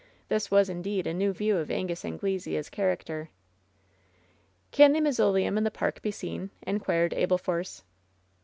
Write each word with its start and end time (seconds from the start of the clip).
This 0.29 0.49
was, 0.49 0.67
indeed, 0.67 1.05
a 1.05 1.13
new 1.13 1.31
view 1.31 1.57
of 1.57 1.69
Angus 1.69 2.03
Anglesea's 2.03 2.71
character. 2.71 3.29
"Can 4.71 4.93
the 4.93 4.99
mausoleum 4.99 5.59
in 5.59 5.63
the 5.63 5.69
park 5.69 6.01
be 6.01 6.09
seen?" 6.09 6.49
inquired 6.63 7.13
Abel 7.13 7.37
Force. 7.37 7.83